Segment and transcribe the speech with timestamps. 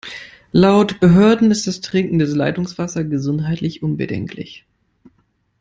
[0.51, 4.65] Laut Behörden ist das Trinken des Leitungswassers gesundheitlich unbedenklich.